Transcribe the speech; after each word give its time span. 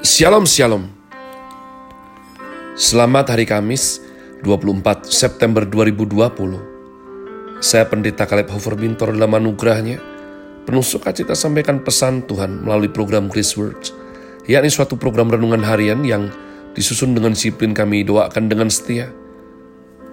Shalom 0.00 0.48
Shalom. 0.48 0.88
Selamat 2.72 3.36
hari 3.36 3.44
Kamis 3.44 4.00
24 4.40 5.04
September 5.04 5.68
2020 5.68 7.60
Saya 7.60 7.84
Pendeta 7.84 8.24
Kaleb 8.24 8.48
Hofer 8.48 8.80
Bintor 8.80 9.12
dalam 9.12 9.36
anugerahnya. 9.36 10.00
Penuh 10.64 10.80
sukacita 10.80 11.36
sampaikan 11.36 11.84
pesan 11.84 12.24
Tuhan 12.24 12.64
melalui 12.64 12.88
program 12.88 13.28
Grace 13.28 13.52
Words 13.60 13.92
yakni 14.48 14.72
suatu 14.72 14.96
program 14.96 15.28
renungan 15.28 15.60
harian 15.60 16.00
yang 16.00 16.32
disusun 16.72 17.12
dengan 17.12 17.36
disiplin 17.36 17.76
kami 17.76 18.00
doakan 18.00 18.48
dengan 18.48 18.72
setia 18.72 19.12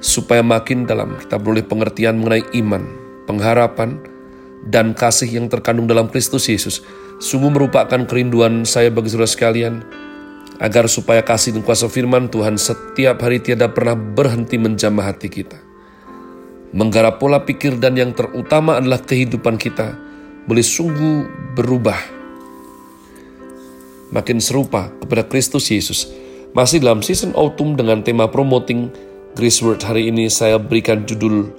supaya 0.03 0.43
makin 0.43 0.83
dalam 0.83 1.15
kita 1.15 1.39
beroleh 1.39 1.63
pengertian 1.63 2.19
mengenai 2.19 2.43
iman, 2.59 2.83
pengharapan, 3.23 4.03
dan 4.67 4.91
kasih 4.91 5.31
yang 5.31 5.47
terkandung 5.47 5.87
dalam 5.87 6.11
Kristus 6.11 6.51
Yesus 6.51 6.83
sungguh 7.17 7.49
merupakan 7.53 8.01
kerinduan 8.05 8.65
saya 8.65 8.93
bagi 8.93 9.09
saudara 9.13 9.29
sekalian, 9.29 9.81
agar 10.57 10.89
supaya 10.89 11.21
kasih 11.21 11.53
dan 11.53 11.61
kuasa 11.61 11.85
firman 11.85 12.29
Tuhan 12.29 12.57
setiap 12.57 13.21
hari 13.21 13.41
tiada 13.41 13.69
pernah 13.69 13.93
berhenti 13.93 14.57
menjamah 14.57 15.13
hati 15.13 15.29
kita. 15.29 15.57
Menggarap 16.73 17.21
pola 17.21 17.41
pikir 17.41 17.79
dan 17.79 17.95
yang 17.95 18.11
terutama 18.11 18.77
adalah 18.77 18.99
kehidupan 18.99 19.55
kita 19.55 19.95
boleh 20.49 20.65
sungguh 20.65 21.17
berubah. 21.55 21.99
Makin 24.11 24.39
serupa 24.39 24.91
kepada 25.03 25.27
Kristus 25.27 25.67
Yesus. 25.67 26.07
Masih 26.55 26.79
dalam 26.79 27.03
season 27.03 27.35
autumn 27.35 27.75
dengan 27.75 28.01
tema 28.01 28.25
promoting 28.31 28.89
Grace 29.35 29.59
Word 29.61 29.83
hari 29.83 30.09
ini 30.09 30.31
saya 30.31 30.57
berikan 30.57 31.03
judul 31.05 31.51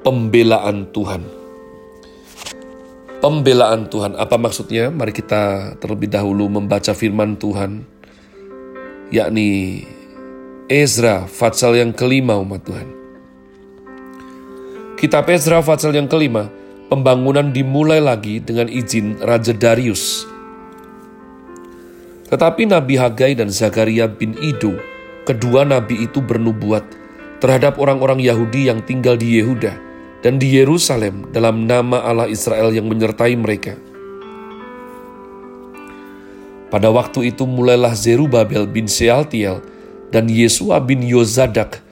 Pembelaan 0.00 0.88
Tuhan. 0.94 1.39
Pembelaan 3.20 3.92
Tuhan, 3.92 4.16
apa 4.16 4.40
maksudnya? 4.40 4.88
Mari 4.88 5.12
kita 5.12 5.76
terlebih 5.76 6.08
dahulu 6.08 6.48
membaca 6.48 6.96
firman 6.96 7.36
Tuhan, 7.36 7.84
yakni 9.12 9.84
Ezra, 10.72 11.28
Fatsal 11.28 11.76
yang 11.76 11.92
kelima 11.92 12.40
umat 12.40 12.64
Tuhan. 12.64 12.88
Kitab 14.96 15.28
Ezra, 15.28 15.60
Fatsal 15.60 15.92
yang 15.92 16.08
kelima, 16.08 16.48
pembangunan 16.88 17.52
dimulai 17.52 18.00
lagi 18.00 18.40
dengan 18.40 18.72
izin 18.72 19.20
Raja 19.20 19.52
Darius. 19.52 20.24
Tetapi 22.32 22.72
Nabi 22.72 22.96
Hagai 22.96 23.36
dan 23.36 23.52
Zakaria 23.52 24.08
bin 24.08 24.32
Ido, 24.40 24.80
kedua 25.28 25.68
nabi 25.68 26.08
itu 26.08 26.24
bernubuat 26.24 26.88
terhadap 27.36 27.76
orang-orang 27.76 28.24
Yahudi 28.24 28.72
yang 28.72 28.80
tinggal 28.80 29.20
di 29.20 29.36
Yehuda, 29.36 29.89
dan 30.20 30.36
di 30.36 30.60
Yerusalem 30.60 31.32
dalam 31.32 31.64
nama 31.64 32.04
Allah 32.04 32.28
Israel 32.28 32.72
yang 32.72 32.88
menyertai 32.88 33.34
mereka. 33.36 33.76
Pada 36.70 36.86
waktu 36.92 37.34
itu 37.34 37.48
mulailah 37.50 37.98
Zerubabel 37.98 38.68
bin 38.70 38.86
Sealtiel 38.86 39.58
dan 40.14 40.30
Yesua 40.30 40.78
bin 40.78 41.02
Yozadak 41.02 41.82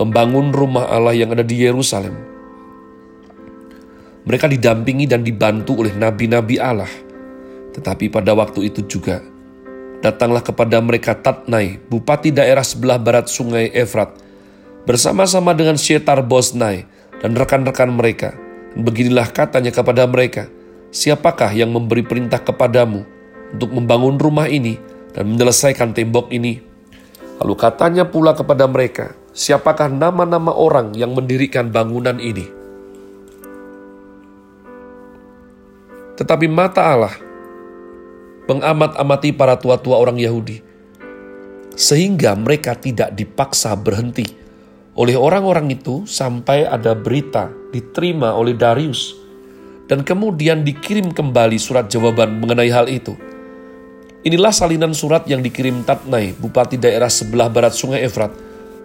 membangun 0.00 0.54
rumah 0.56 0.88
Allah 0.88 1.12
yang 1.12 1.36
ada 1.36 1.44
di 1.44 1.60
Yerusalem. 1.60 2.16
Mereka 4.22 4.46
didampingi 4.48 5.04
dan 5.04 5.26
dibantu 5.26 5.82
oleh 5.82 5.92
nabi-nabi 5.92 6.56
Allah. 6.56 6.88
Tetapi 7.74 8.08
pada 8.08 8.32
waktu 8.32 8.70
itu 8.70 8.86
juga, 8.86 9.20
datanglah 10.00 10.40
kepada 10.40 10.78
mereka 10.78 11.16
Tatnai, 11.16 11.82
bupati 11.90 12.30
daerah 12.30 12.62
sebelah 12.62 13.00
barat 13.02 13.26
sungai 13.26 13.72
Efrat, 13.74 14.14
bersama-sama 14.86 15.52
dengan 15.52 15.74
Shetar 15.74 16.22
Bosnai, 16.22 16.86
dan 17.22 17.38
rekan-rekan 17.38 17.88
mereka. 17.94 18.34
Beginilah 18.74 19.30
katanya 19.30 19.70
kepada 19.70 20.04
mereka, 20.10 20.50
siapakah 20.90 21.54
yang 21.54 21.70
memberi 21.70 22.02
perintah 22.02 22.42
kepadamu 22.42 23.06
untuk 23.54 23.70
membangun 23.70 24.18
rumah 24.18 24.50
ini 24.50 24.76
dan 25.14 25.30
menyelesaikan 25.30 25.94
tembok 25.94 26.34
ini? 26.34 26.58
Lalu 27.38 27.54
katanya 27.54 28.04
pula 28.04 28.34
kepada 28.34 28.66
mereka, 28.66 29.14
siapakah 29.30 29.86
nama-nama 29.86 30.50
orang 30.50 30.98
yang 30.98 31.14
mendirikan 31.14 31.70
bangunan 31.70 32.18
ini? 32.18 32.50
Tetapi 36.18 36.46
mata 36.50 36.82
Allah 36.92 37.14
mengamat-amati 38.46 39.30
para 39.32 39.54
tua-tua 39.54 39.96
orang 39.96 40.18
Yahudi, 40.18 40.60
sehingga 41.78 42.34
mereka 42.34 42.74
tidak 42.74 43.14
dipaksa 43.14 43.72
berhenti 43.78 44.41
oleh 44.92 45.16
orang-orang 45.16 45.72
itu 45.72 46.04
sampai 46.04 46.68
ada 46.68 46.92
berita 46.92 47.48
diterima 47.72 48.36
oleh 48.36 48.52
Darius 48.52 49.16
dan 49.88 50.04
kemudian 50.04 50.64
dikirim 50.64 51.12
kembali 51.12 51.56
surat 51.56 51.88
jawaban 51.88 52.36
mengenai 52.40 52.68
hal 52.68 52.88
itu. 52.88 53.16
Inilah 54.22 54.54
salinan 54.54 54.94
surat 54.94 55.26
yang 55.26 55.42
dikirim 55.42 55.82
Tatnai, 55.82 56.38
bupati 56.38 56.78
daerah 56.78 57.10
sebelah 57.10 57.50
barat 57.50 57.74
sungai 57.74 58.06
Efrat, 58.06 58.30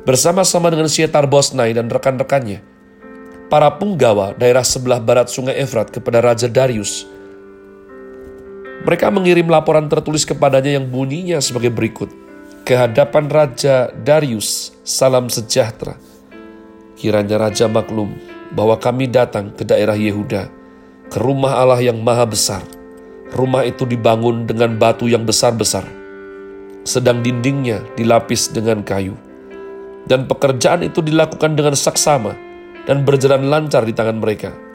bersama-sama 0.01 0.73
dengan 0.73 0.89
Sietar 0.89 1.29
Bosnai 1.29 1.77
dan 1.77 1.85
rekan-rekannya. 1.91 2.63
Para 3.47 3.69
punggawa 3.77 4.33
daerah 4.33 4.65
sebelah 4.65 4.97
barat 4.97 5.29
sungai 5.29 5.55
Efrat 5.61 5.93
kepada 5.93 6.19
Raja 6.25 6.49
Darius. 6.49 7.05
Mereka 8.81 9.13
mengirim 9.13 9.45
laporan 9.47 9.85
tertulis 9.87 10.25
kepadanya 10.25 10.81
yang 10.81 10.89
bunyinya 10.89 11.37
sebagai 11.37 11.69
berikut 11.69 12.09
kehadapan 12.67 13.31
Raja 13.31 13.95
Darius, 13.95 14.75
salam 14.83 15.31
sejahtera. 15.31 15.95
Kiranya 16.99 17.39
Raja 17.39 17.71
maklum 17.71 18.11
bahwa 18.51 18.75
kami 18.75 19.07
datang 19.07 19.55
ke 19.55 19.63
daerah 19.63 19.95
Yehuda, 19.95 20.51
ke 21.07 21.15
rumah 21.23 21.63
Allah 21.63 21.79
yang 21.79 22.03
maha 22.03 22.27
besar. 22.27 22.59
Rumah 23.31 23.63
itu 23.63 23.87
dibangun 23.87 24.43
dengan 24.43 24.75
batu 24.75 25.07
yang 25.07 25.23
besar-besar, 25.23 25.87
sedang 26.83 27.23
dindingnya 27.23 27.87
dilapis 27.95 28.51
dengan 28.51 28.83
kayu. 28.83 29.15
Dan 30.03 30.27
pekerjaan 30.27 30.83
itu 30.83 30.99
dilakukan 30.99 31.55
dengan 31.55 31.71
saksama 31.71 32.35
dan 32.83 33.07
berjalan 33.07 33.47
lancar 33.47 33.87
di 33.87 33.95
tangan 33.95 34.19
mereka 34.19 34.66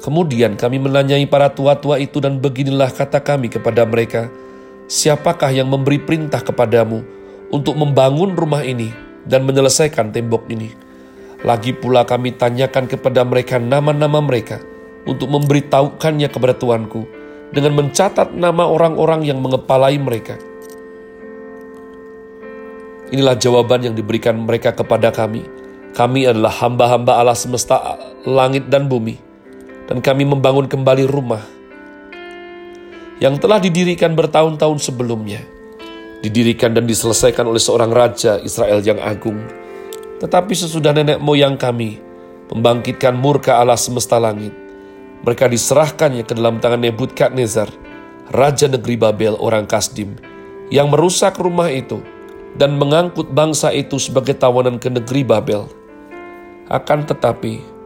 Kemudian 0.00 0.56
kami 0.56 0.80
menanyai 0.80 1.28
para 1.28 1.52
tua-tua 1.52 2.00
itu 2.00 2.24
dan 2.24 2.40
beginilah 2.40 2.88
kata 2.88 3.20
kami 3.20 3.52
kepada 3.52 3.84
mereka, 3.84 4.32
Siapakah 4.90 5.54
yang 5.54 5.70
memberi 5.70 6.02
perintah 6.02 6.42
kepadamu 6.42 7.04
untuk 7.54 7.78
membangun 7.78 8.34
rumah 8.34 8.64
ini 8.66 8.90
dan 9.22 9.46
menyelesaikan 9.46 10.10
tembok 10.10 10.50
ini? 10.50 10.74
Lagi 11.46 11.70
pula 11.76 12.02
kami 12.02 12.34
tanyakan 12.34 12.90
kepada 12.90 13.22
mereka 13.22 13.62
nama-nama 13.62 14.18
mereka 14.18 14.58
untuk 15.06 15.30
memberitahukannya 15.30 16.26
kepada 16.26 16.58
tuanku 16.58 17.06
dengan 17.54 17.78
mencatat 17.78 18.34
nama 18.34 18.66
orang-orang 18.66 19.22
yang 19.22 19.38
mengepalai 19.38 19.94
mereka. 19.94 20.34
Inilah 23.14 23.38
jawaban 23.38 23.86
yang 23.86 23.94
diberikan 23.94 24.42
mereka 24.42 24.74
kepada 24.74 25.14
kami. 25.14 25.46
Kami 25.94 26.26
adalah 26.26 26.50
hamba-hamba 26.50 27.14
Allah 27.14 27.38
semesta 27.38 27.78
langit 28.26 28.66
dan 28.66 28.90
bumi 28.90 29.29
dan 29.90 29.98
kami 29.98 30.22
membangun 30.22 30.70
kembali 30.70 31.10
rumah 31.10 31.42
yang 33.18 33.36
telah 33.36 33.58
didirikan 33.58 34.14
bertahun-tahun 34.14 34.78
sebelumnya. 34.80 35.42
Didirikan 36.20 36.72
dan 36.72 36.86
diselesaikan 36.86 37.48
oleh 37.48 37.60
seorang 37.60 37.90
raja 37.90 38.38
Israel 38.40 38.80
yang 38.84 39.00
agung. 39.00 39.40
Tetapi 40.20 40.52
sesudah 40.52 40.92
nenek 40.92 41.18
moyang 41.20 41.56
kami 41.56 42.00
membangkitkan 42.52 43.16
murka 43.16 43.56
Allah 43.56 43.76
semesta 43.76 44.20
langit, 44.20 44.52
mereka 45.24 45.48
diserahkannya 45.48 46.24
ke 46.24 46.32
dalam 46.36 46.60
tangan 46.60 46.80
Nebukadnezar, 46.80 47.72
raja 48.32 48.68
negeri 48.68 49.00
Babel 49.00 49.34
orang 49.40 49.64
Kasdim, 49.64 50.16
yang 50.68 50.92
merusak 50.92 51.40
rumah 51.40 51.72
itu 51.72 52.04
dan 52.56 52.76
mengangkut 52.76 53.32
bangsa 53.32 53.72
itu 53.72 53.96
sebagai 53.96 54.36
tawanan 54.36 54.76
ke 54.76 54.92
negeri 54.92 55.24
Babel. 55.24 55.68
Akan 56.68 57.08
tetapi, 57.08 57.79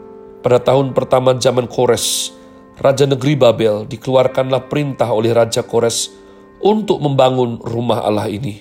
pada 0.45 0.61
tahun 0.61 0.93
pertama 0.93 1.33
zaman 1.41 1.65
Kores, 1.65 2.29
Raja 2.77 3.09
Negeri 3.09 3.33
Babel 3.33 3.89
dikeluarkanlah 3.89 4.69
perintah 4.69 5.09
oleh 5.09 5.33
Raja 5.33 5.65
Kores 5.65 6.13
untuk 6.61 7.01
membangun 7.01 7.57
rumah 7.65 8.05
Allah 8.05 8.29
ini. 8.29 8.61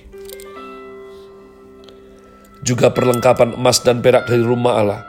Juga 2.63 2.87
perlengkapan 2.87 3.59
emas 3.59 3.83
dan 3.83 3.99
perak 3.99 4.31
dari 4.31 4.39
rumah 4.39 4.79
Allah 4.79 5.01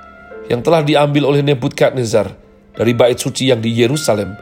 yang 0.50 0.66
telah 0.66 0.82
diambil 0.82 1.30
oleh 1.30 1.46
Nebukadnezar 1.46 2.34
dari 2.74 2.90
bait 2.90 3.22
suci 3.22 3.54
yang 3.54 3.62
di 3.62 3.70
Yerusalem 3.70 4.34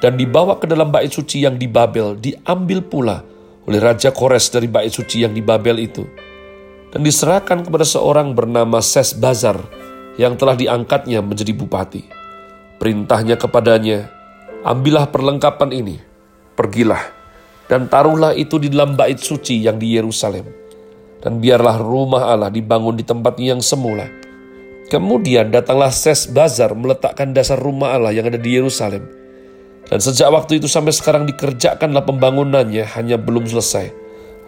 dan 0.00 0.16
dibawa 0.16 0.56
ke 0.56 0.64
dalam 0.64 0.88
bait 0.88 1.12
suci 1.12 1.44
yang 1.44 1.60
di 1.60 1.68
Babel 1.68 2.16
diambil 2.16 2.80
pula 2.80 3.20
oleh 3.68 3.76
Raja 3.76 4.08
Kores 4.08 4.48
dari 4.48 4.72
bait 4.72 4.88
suci 4.88 5.20
yang 5.20 5.36
di 5.36 5.44
Babel 5.44 5.76
itu 5.76 6.08
dan 6.96 7.04
diserahkan 7.04 7.68
kepada 7.68 7.84
seorang 7.84 8.32
bernama 8.32 8.80
Ses 8.80 9.12
Bazar 9.12 9.83
yang 10.20 10.38
telah 10.38 10.54
diangkatnya 10.54 11.20
menjadi 11.20 11.52
bupati. 11.54 12.02
Perintahnya 12.78 13.38
kepadanya, 13.38 14.10
ambillah 14.66 15.10
perlengkapan 15.10 15.70
ini, 15.74 15.96
pergilah, 16.58 17.02
dan 17.70 17.88
taruhlah 17.88 18.34
itu 18.36 18.60
di 18.60 18.68
dalam 18.70 18.94
bait 18.94 19.18
suci 19.18 19.62
yang 19.62 19.78
di 19.78 19.94
Yerusalem. 19.94 20.46
Dan 21.24 21.40
biarlah 21.40 21.80
rumah 21.80 22.28
Allah 22.28 22.52
dibangun 22.52 23.00
di 23.00 23.04
tempatnya 23.06 23.56
yang 23.56 23.62
semula. 23.64 24.04
Kemudian 24.92 25.48
datanglah 25.48 25.88
Ses 25.88 26.28
Bazar 26.28 26.76
meletakkan 26.76 27.32
dasar 27.32 27.56
rumah 27.56 27.96
Allah 27.96 28.12
yang 28.12 28.28
ada 28.28 28.36
di 28.36 28.52
Yerusalem. 28.52 29.08
Dan 29.88 30.00
sejak 30.00 30.28
waktu 30.28 30.60
itu 30.60 30.68
sampai 30.68 30.92
sekarang 30.92 31.24
dikerjakanlah 31.24 32.04
pembangunannya 32.04 32.84
hanya 32.92 33.16
belum 33.16 33.48
selesai. 33.48 33.88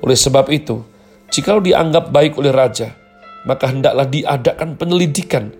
Oleh 0.05 0.17
sebab 0.17 0.53
itu, 0.53 0.85
jikalau 1.33 1.65
dianggap 1.65 2.13
baik 2.13 2.37
oleh 2.37 2.53
raja, 2.53 2.93
maka 3.47 3.71
hendaklah 3.71 4.05
diadakan 4.05 4.75
penyelidikan 4.75 5.55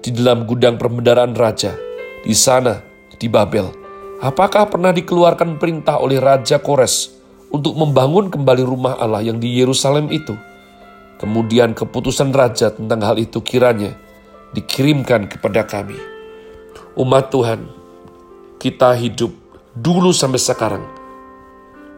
di 0.00 0.14
dalam 0.14 0.48
gudang 0.48 0.78
perbendaraan 0.80 1.36
raja, 1.36 1.76
di 2.22 2.32
sana, 2.32 2.80
di 3.20 3.28
Babel. 3.28 3.68
Apakah 4.22 4.70
pernah 4.70 4.94
dikeluarkan 4.94 5.60
perintah 5.60 6.00
oleh 6.00 6.20
Raja 6.20 6.60
Kores 6.60 7.12
untuk 7.52 7.72
membangun 7.76 8.28
kembali 8.28 8.64
rumah 8.64 8.94
Allah 9.00 9.24
yang 9.24 9.40
di 9.40 9.60
Yerusalem 9.60 10.08
itu? 10.12 10.36
Kemudian 11.20 11.76
keputusan 11.76 12.32
raja 12.32 12.72
tentang 12.72 13.04
hal 13.04 13.20
itu 13.20 13.44
kiranya 13.44 13.92
dikirimkan 14.56 15.28
kepada 15.28 15.68
kami. 15.68 15.96
Umat 16.96 17.28
Tuhan, 17.28 17.68
kita 18.56 18.96
hidup 18.96 19.32
dulu 19.76 20.16
sampai 20.16 20.40
sekarang. 20.40 20.84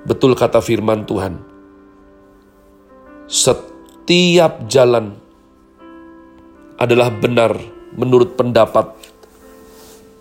Betul 0.02 0.34
kata 0.34 0.58
firman 0.58 1.06
Tuhan. 1.06 1.38
Setiap 4.02 4.66
jalan 4.66 5.14
adalah 6.74 7.06
benar 7.14 7.54
menurut 7.94 8.34
pendapat 8.34 8.90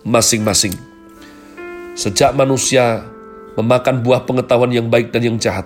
masing-masing. 0.05 0.77
Sejak 1.97 2.37
manusia 2.37 3.01
memakan 3.57 4.05
buah 4.05 4.21
pengetahuan 4.21 4.69
yang 4.69 4.85
baik 4.85 5.09
dan 5.09 5.25
yang 5.25 5.41
jahat, 5.41 5.65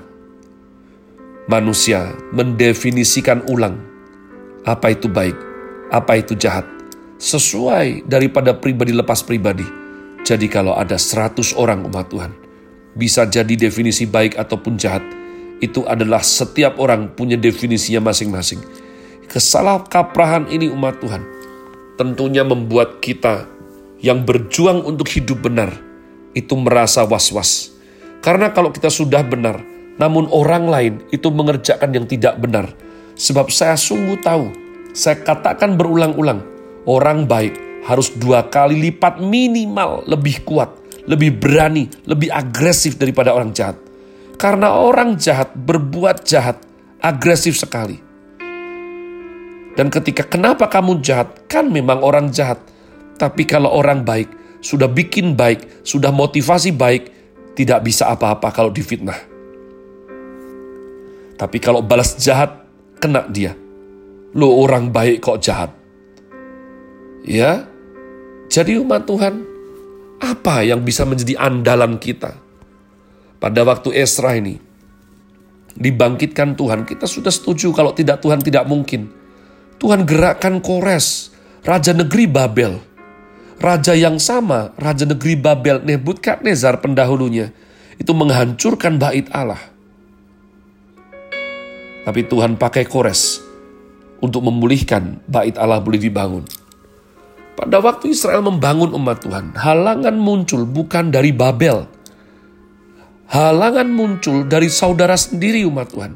manusia 1.52 2.16
mendefinisikan 2.32 3.44
ulang 3.52 3.84
apa 4.64 4.96
itu 4.96 5.12
baik, 5.12 5.36
apa 5.92 6.16
itu 6.16 6.40
jahat, 6.40 6.64
sesuai 7.20 8.08
daripada 8.08 8.56
pribadi 8.56 8.96
lepas 8.96 9.28
pribadi 9.28 9.68
jadi 10.24 10.48
kalau 10.48 10.72
ada 10.72 10.96
seratus 10.96 11.52
orang 11.52 11.84
umat 11.84 12.08
Tuhan, 12.08 12.32
bisa 12.96 13.28
jadi 13.28 13.60
definisi 13.60 14.08
baik 14.08 14.40
ataupun 14.40 14.80
jahat, 14.80 15.04
itu 15.64 15.88
adalah 15.88 16.20
setiap 16.20 16.80
orang 16.82 17.16
punya 17.16 17.40
definisinya 17.40 18.12
masing-masing. 18.12 18.60
Kesalahkaprahan 19.26 20.52
ini 20.52 20.70
umat 20.72 21.00
Tuhan 21.00 21.24
tentunya 21.96 22.44
membuat 22.44 23.00
kita 23.00 23.48
yang 24.04 24.28
berjuang 24.28 24.84
untuk 24.84 25.08
hidup 25.10 25.48
benar 25.48 25.72
itu 26.36 26.54
merasa 26.60 27.08
was-was. 27.08 27.72
Karena 28.20 28.52
kalau 28.52 28.70
kita 28.70 28.92
sudah 28.92 29.24
benar, 29.24 29.64
namun 29.96 30.28
orang 30.30 30.68
lain 30.68 30.94
itu 31.10 31.32
mengerjakan 31.32 31.96
yang 31.96 32.06
tidak 32.06 32.36
benar. 32.38 32.76
Sebab 33.16 33.48
saya 33.48 33.80
sungguh 33.80 34.20
tahu, 34.20 34.52
saya 34.92 35.24
katakan 35.24 35.80
berulang-ulang, 35.80 36.44
orang 36.84 37.24
baik 37.24 37.56
harus 37.88 38.12
dua 38.18 38.50
kali 38.52 38.76
lipat 38.92 39.24
minimal 39.24 40.04
lebih 40.10 40.44
kuat, 40.44 40.74
lebih 41.08 41.40
berani, 41.40 41.88
lebih 42.04 42.28
agresif 42.34 43.00
daripada 43.00 43.32
orang 43.32 43.56
jahat. 43.56 43.80
Karena 44.36 44.76
orang 44.76 45.16
jahat 45.16 45.56
berbuat 45.56 46.28
jahat, 46.28 46.60
agresif 47.00 47.56
sekali. 47.56 48.00
Dan 49.76 49.92
ketika 49.92 50.24
kenapa 50.24 50.72
kamu 50.72 51.04
jahat? 51.04 51.48
Kan 51.52 51.72
memang 51.72 52.00
orang 52.00 52.32
jahat. 52.32 52.60
Tapi 53.16 53.48
kalau 53.48 53.72
orang 53.72 54.04
baik, 54.04 54.28
sudah 54.60 54.88
bikin 54.88 55.36
baik, 55.36 55.84
sudah 55.88 56.12
motivasi 56.12 56.76
baik, 56.76 57.12
tidak 57.56 57.84
bisa 57.84 58.12
apa-apa 58.12 58.52
kalau 58.52 58.72
difitnah. 58.72 59.20
Tapi 61.36 61.58
kalau 61.60 61.84
balas 61.84 62.16
jahat, 62.20 62.64
kena 63.00 63.28
dia. 63.28 63.56
Lo 64.36 64.52
orang 64.60 64.92
baik 64.92 65.24
kok 65.24 65.40
jahat. 65.44 65.72
Ya, 67.24 67.68
jadi 68.52 68.80
umat 68.84 69.08
Tuhan, 69.08 69.44
apa 70.22 70.64
yang 70.64 70.84
bisa 70.84 71.04
menjadi 71.04 71.36
andalan 71.40 72.00
kita? 72.00 72.45
Pada 73.46 73.62
waktu 73.62 73.94
Esra 73.94 74.34
ini, 74.42 74.58
dibangkitkan 75.78 76.58
Tuhan, 76.58 76.82
kita 76.82 77.06
sudah 77.06 77.30
setuju 77.30 77.78
kalau 77.78 77.94
tidak 77.94 78.26
Tuhan 78.26 78.42
tidak 78.42 78.66
mungkin. 78.66 79.14
Tuhan 79.78 80.02
gerakkan 80.02 80.58
Kores, 80.66 81.30
Raja 81.62 81.94
Negeri 81.94 82.26
Babel. 82.26 82.82
Raja 83.62 83.94
yang 83.94 84.18
sama, 84.18 84.74
Raja 84.82 85.06
Negeri 85.06 85.38
Babel, 85.38 85.78
Nebukadnezar 85.86 86.82
pendahulunya, 86.82 87.54
itu 88.02 88.10
menghancurkan 88.18 88.98
bait 88.98 89.30
Allah. 89.30 89.62
Tapi 92.02 92.26
Tuhan 92.26 92.58
pakai 92.58 92.90
Kores 92.90 93.46
untuk 94.26 94.42
memulihkan 94.42 95.22
bait 95.30 95.54
Allah 95.62 95.86
boleh 95.86 96.02
dibangun. 96.02 96.50
Pada 97.54 97.78
waktu 97.78 98.10
Israel 98.10 98.42
membangun 98.42 98.90
umat 98.98 99.22
Tuhan, 99.22 99.54
halangan 99.54 100.18
muncul 100.18 100.66
bukan 100.66 101.14
dari 101.14 101.30
Babel. 101.30 101.95
Halangan 103.26 103.90
muncul 103.90 104.46
dari 104.46 104.70
saudara 104.70 105.18
sendiri 105.18 105.66
umat 105.66 105.90
Tuhan. 105.90 106.14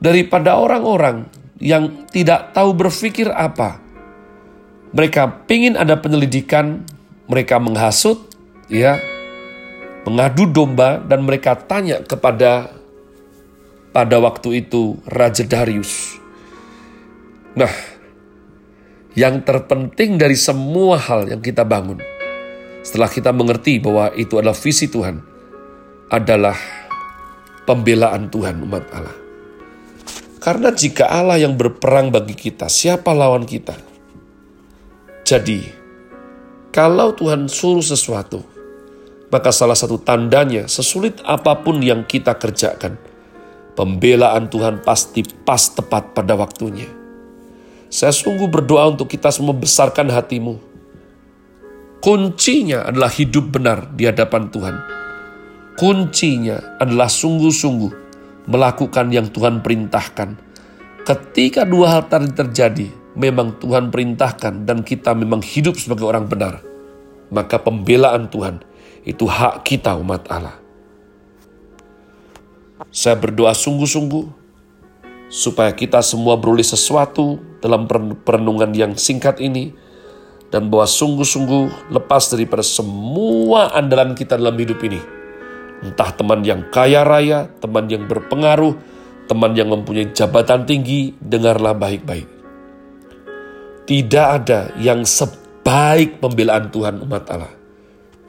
Daripada 0.00 0.56
orang-orang 0.56 1.28
yang 1.60 2.08
tidak 2.12 2.52
tahu 2.52 2.76
berpikir 2.76 3.28
apa. 3.32 3.80
Mereka 4.94 5.48
ingin 5.50 5.74
ada 5.74 5.98
penyelidikan, 5.98 6.86
mereka 7.26 7.58
menghasut, 7.58 8.30
ya, 8.70 9.00
mengadu 10.06 10.46
domba 10.46 11.00
dan 11.00 11.24
mereka 11.24 11.56
tanya 11.56 12.04
kepada 12.04 12.70
pada 13.90 14.16
waktu 14.20 14.66
itu 14.66 15.00
Raja 15.08 15.42
Darius. 15.46 16.20
Nah, 17.54 17.70
yang 19.14 19.42
terpenting 19.46 20.18
dari 20.18 20.34
semua 20.34 20.98
hal 20.98 21.30
yang 21.30 21.38
kita 21.38 21.62
bangun, 21.62 22.02
setelah 22.84 23.08
kita 23.08 23.32
mengerti 23.32 23.80
bahwa 23.80 24.12
itu 24.12 24.36
adalah 24.36 24.54
visi 24.54 24.92
Tuhan, 24.92 25.24
adalah 26.12 26.54
pembelaan 27.64 28.28
Tuhan 28.28 28.60
umat 28.60 28.84
Allah. 28.92 29.16
Karena 30.44 30.68
jika 30.68 31.08
Allah 31.08 31.40
yang 31.40 31.56
berperang 31.56 32.12
bagi 32.12 32.36
kita, 32.36 32.68
siapa 32.68 33.16
lawan 33.16 33.48
kita? 33.48 33.72
Jadi, 35.24 35.64
kalau 36.68 37.16
Tuhan 37.16 37.48
suruh 37.48 37.80
sesuatu, 37.80 38.44
maka 39.32 39.48
salah 39.48 39.72
satu 39.72 39.96
tandanya 39.96 40.68
sesulit 40.68 41.24
apa 41.24 41.64
pun 41.64 41.80
yang 41.80 42.04
kita 42.04 42.36
kerjakan, 42.36 43.00
pembelaan 43.72 44.52
Tuhan 44.52 44.84
pasti 44.84 45.24
pas 45.24 45.72
tepat 45.72 46.12
pada 46.12 46.36
waktunya. 46.36 46.92
Saya 47.88 48.12
sungguh 48.12 48.50
berdoa 48.50 48.92
untuk 48.92 49.08
kita 49.08 49.32
semua 49.32 49.56
besarkan 49.56 50.12
hatimu. 50.12 50.73
Kuncinya 52.04 52.84
adalah 52.84 53.08
hidup 53.08 53.56
benar 53.56 53.88
di 53.96 54.04
hadapan 54.04 54.52
Tuhan. 54.52 54.76
Kuncinya 55.72 56.76
adalah 56.76 57.08
sungguh-sungguh 57.08 57.92
melakukan 58.44 59.08
yang 59.08 59.32
Tuhan 59.32 59.64
perintahkan. 59.64 60.36
Ketika 61.08 61.64
dua 61.64 61.96
hal 61.96 62.02
tadi 62.12 62.28
terjadi, 62.28 62.92
memang 63.16 63.56
Tuhan 63.56 63.88
perintahkan 63.88 64.68
dan 64.68 64.84
kita 64.84 65.16
memang 65.16 65.40
hidup 65.40 65.80
sebagai 65.80 66.04
orang 66.04 66.28
benar. 66.28 66.60
Maka 67.32 67.56
pembelaan 67.56 68.28
Tuhan 68.28 68.60
itu 69.08 69.24
hak 69.24 69.64
kita 69.64 69.96
umat 69.96 70.28
Allah. 70.28 70.60
Saya 72.92 73.16
berdoa 73.16 73.56
sungguh-sungguh 73.56 74.28
supaya 75.32 75.72
kita 75.72 76.04
semua 76.04 76.36
beroleh 76.36 76.68
sesuatu 76.68 77.40
dalam 77.64 77.88
perenungan 78.28 78.76
yang 78.76 78.92
singkat 78.92 79.40
ini 79.40 79.72
dan 80.54 80.70
bahwa 80.70 80.86
sungguh-sungguh 80.86 81.90
lepas 81.90 82.30
daripada 82.30 82.62
semua 82.62 83.74
andalan 83.74 84.14
kita 84.14 84.38
dalam 84.38 84.54
hidup 84.54 84.78
ini. 84.86 85.02
Entah 85.82 86.14
teman 86.14 86.46
yang 86.46 86.70
kaya 86.70 87.02
raya, 87.02 87.50
teman 87.58 87.90
yang 87.90 88.06
berpengaruh, 88.06 88.78
teman 89.26 89.58
yang 89.58 89.74
mempunyai 89.74 90.14
jabatan 90.14 90.62
tinggi, 90.62 91.18
dengarlah 91.18 91.74
baik-baik. 91.74 92.30
Tidak 93.84 94.26
ada 94.30 94.70
yang 94.78 95.02
sebaik 95.02 96.22
pembelaan 96.22 96.70
Tuhan 96.70 97.02
umat 97.02 97.24
Allah. 97.34 97.52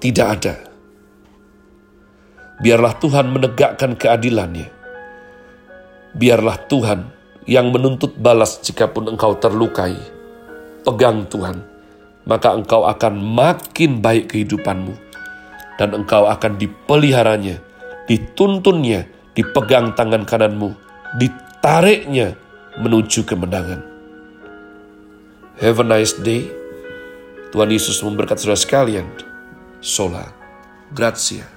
Tidak 0.01 0.27
ada. 0.27 0.55
Biarlah 2.59 2.97
Tuhan 2.97 3.29
menegakkan 3.29 3.93
keadilannya 3.93 4.75
biarlah 6.15 6.55
Tuhan 6.71 7.11
yang 7.45 7.69
menuntut 7.69 8.15
balas 8.17 8.63
jikapun 8.63 9.11
engkau 9.11 9.35
terlukai. 9.37 9.99
Pegang 10.87 11.27
Tuhan, 11.27 11.61
maka 12.25 12.53
engkau 12.53 12.85
akan 12.89 13.17
makin 13.17 14.01
baik 14.01 14.33
kehidupanmu. 14.33 14.93
Dan 15.75 15.91
engkau 15.91 16.25
akan 16.27 16.55
dipeliharanya, 16.55 17.59
dituntunnya, 18.07 19.05
dipegang 19.35 19.91
tangan 19.93 20.23
kananmu, 20.23 20.71
ditariknya 21.19 22.39
menuju 22.79 23.27
kemenangan. 23.27 23.83
Have 25.59 25.79
a 25.79 25.85
nice 25.87 26.15
day. 26.19 26.51
Tuhan 27.55 27.71
Yesus 27.71 28.03
memberkati 28.03 28.43
saudara 28.43 28.59
sekalian. 28.59 29.07
Sola. 29.79 30.27
Grazie. 30.91 31.54